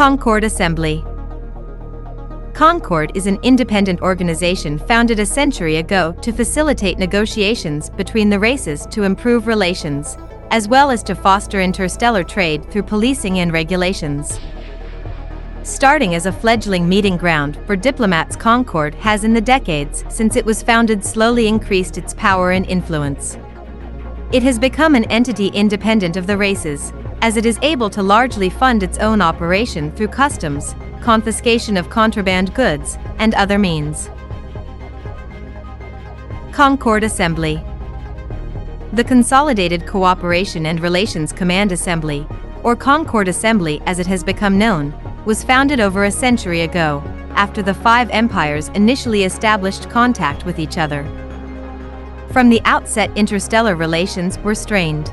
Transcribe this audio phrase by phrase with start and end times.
[0.00, 1.04] Concord Assembly
[2.54, 8.86] Concord is an independent organization founded a century ago to facilitate negotiations between the races
[8.86, 10.16] to improve relations,
[10.52, 14.40] as well as to foster interstellar trade through policing and regulations.
[15.64, 20.46] Starting as a fledgling meeting ground for diplomats, Concord has in the decades since it
[20.46, 23.36] was founded slowly increased its power and influence.
[24.32, 26.90] It has become an entity independent of the races,
[27.22, 32.54] as it is able to largely fund its own operation through customs, confiscation of contraband
[32.54, 34.10] goods, and other means.
[36.52, 37.62] Concord Assembly
[38.92, 42.26] The Consolidated Cooperation and Relations Command Assembly,
[42.62, 44.94] or Concord Assembly as it has become known,
[45.24, 47.02] was founded over a century ago,
[47.34, 51.04] after the five empires initially established contact with each other.
[52.32, 55.12] From the outset interstellar relations were strained.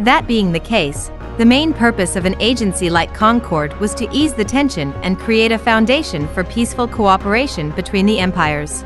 [0.00, 4.32] That being the case, the main purpose of an agency like Concord was to ease
[4.32, 8.82] the tension and create a foundation for peaceful cooperation between the empires.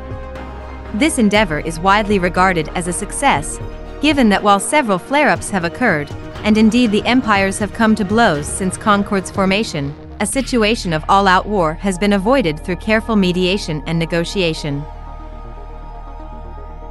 [0.95, 3.61] This endeavor is widely regarded as a success,
[4.01, 6.11] given that while several flare-ups have occurred,
[6.43, 11.45] and indeed the empires have come to blows since Concord's formation, a situation of all-out
[11.45, 14.83] war has been avoided through careful mediation and negotiation.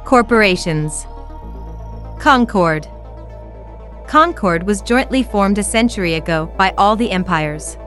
[0.03, 1.05] Corporations
[2.19, 2.87] Concord
[4.07, 7.77] Concord was jointly formed a century ago by all the empires.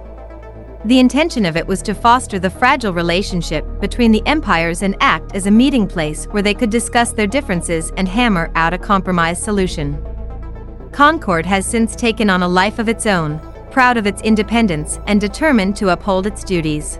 [0.84, 5.34] The intention of it was to foster the fragile relationship between the empires and act
[5.34, 9.40] as a meeting place where they could discuss their differences and hammer out a compromise
[9.40, 9.96] solution.
[10.92, 15.20] Concord has since taken on a life of its own, proud of its independence and
[15.20, 16.98] determined to uphold its duties.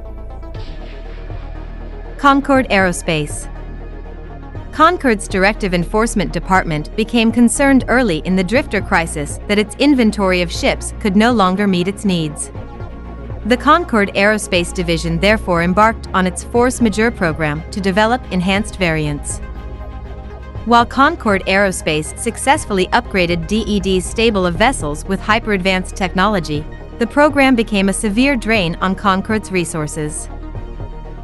[2.18, 3.48] Concord Aerospace
[4.78, 10.52] Concord's Directive Enforcement Department became concerned early in the drifter crisis that its inventory of
[10.52, 12.52] ships could no longer meet its needs.
[13.46, 19.38] The Concord Aerospace Division therefore embarked on its force majeure program to develop enhanced variants.
[20.64, 26.64] While Concord Aerospace successfully upgraded DED's stable of vessels with hyper-advanced technology,
[27.00, 30.28] the program became a severe drain on Concord's resources.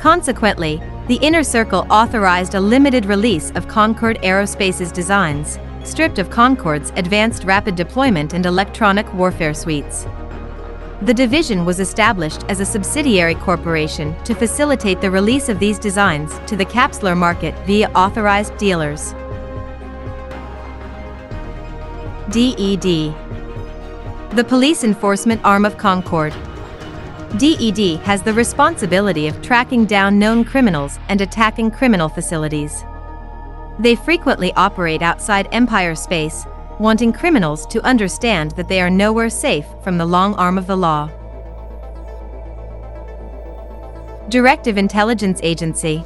[0.01, 6.93] Consequently, the Inner Circle authorized a limited release of Concord Aerospace's designs, stripped of Concord's
[6.97, 10.07] advanced rapid deployment and electronic warfare suites.
[11.03, 16.39] The division was established as a subsidiary corporation to facilitate the release of these designs
[16.47, 19.13] to the capsuleer market via authorized dealers.
[22.31, 23.15] DED
[24.31, 26.33] The police enforcement arm of Concord
[27.39, 32.85] DED has the responsibility of tracking down known criminals and attacking criminal facilities.
[33.81, 36.47] They frequently operate outside Empire space,
[36.79, 40.77] wanting criminals to understand that they are nowhere safe from the long arm of the
[40.77, 41.11] law.
[44.29, 46.05] Directive Intelligence Agency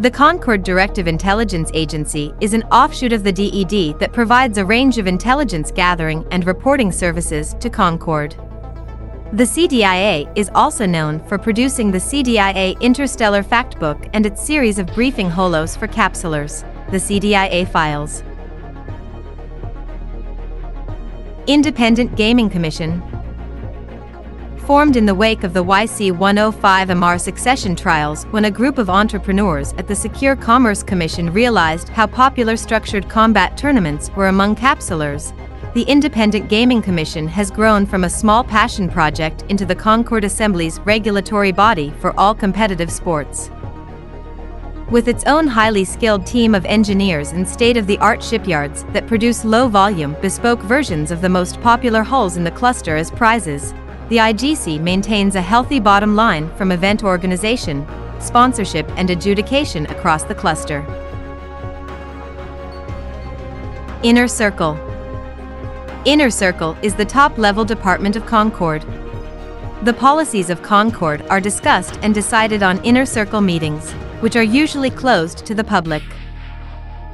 [0.00, 4.98] The Concord Directive Intelligence Agency is an offshoot of the DED that provides a range
[4.98, 8.34] of intelligence gathering and reporting services to Concord.
[9.32, 14.88] The CDIA is also known for producing the CDIA Interstellar Factbook and its series of
[14.88, 16.60] briefing holos for capsuleers,
[16.90, 18.22] the CDIA files.
[21.46, 23.02] Independent Gaming Commission
[24.66, 29.72] Formed in the wake of the YC-105 Amarr succession trials when a group of entrepreneurs
[29.78, 35.32] at the Secure Commerce Commission realized how popular structured combat tournaments were among capsuleers,
[35.74, 40.78] the Independent Gaming Commission has grown from a small passion project into the Concord Assembly's
[40.80, 43.50] regulatory body for all competitive sports.
[44.90, 50.60] With its own highly skilled team of engineers and state-of-the-art shipyards that produce low-volume, bespoke
[50.60, 53.72] versions of the most popular hulls in the cluster as prizes,
[54.10, 57.86] the IGC maintains a healthy bottom line from event organization,
[58.20, 60.84] sponsorship and adjudication across the cluster.
[64.02, 64.91] Inner Circle
[66.04, 68.82] Inner Circle is the top-level department of Concord.
[69.84, 74.90] The policies of Concord are discussed and decided on Inner Circle meetings, which are usually
[74.90, 76.02] closed to the public.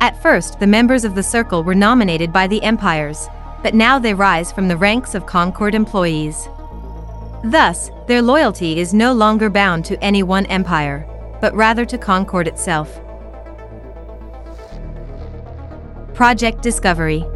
[0.01, 3.29] At first, the members of the Circle were nominated by the empires,
[3.63, 6.49] but now they rise from the ranks of Concord employees.
[7.45, 11.07] Thus, their loyalty is no longer bound to any one empire,
[11.43, 12.99] but rather to Concord itself.
[16.15, 17.27] Project Discovery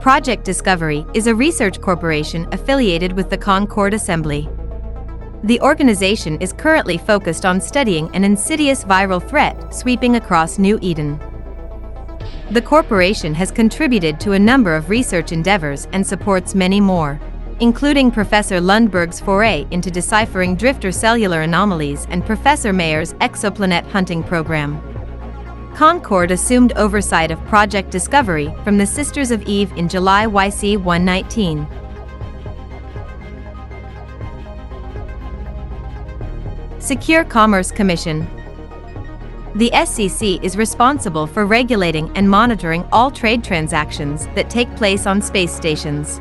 [0.00, 4.48] Project Discovery is a research corporation affiliated with the Concord Assembly.
[5.42, 11.18] The organization is currently focused on studying an insidious viral threat sweeping across New Eden.
[12.52, 17.20] The corporation has contributed to a number of research endeavors and supports many more.
[17.60, 24.80] including Professor Lundberg's foray into deciphering drifter cellular anomalies and Professor Mayor's exoplanet hunting program.
[25.78, 31.68] Concord assumed oversight of Project Discovery from the Sisters of Eve in July YC 119.
[36.80, 38.26] Secure Commerce Commission
[39.54, 45.22] The SCC is responsible for regulating and monitoring all trade transactions that take place on
[45.22, 46.20] space stations.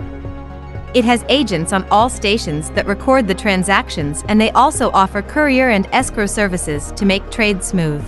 [0.94, 5.69] It has agents on all stations that record the transactions and they also offer courier
[5.69, 8.06] and escrow services to make trade smooth.